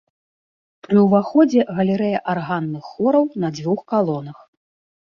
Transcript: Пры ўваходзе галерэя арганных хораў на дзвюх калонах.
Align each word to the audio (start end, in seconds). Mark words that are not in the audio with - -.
Пры 0.87 1.03
ўваходзе 1.07 1.67
галерэя 1.81 2.23
арганных 2.35 2.83
хораў 2.95 3.25
на 3.47 3.57
дзвюх 3.61 3.79
калонах. 3.95 4.39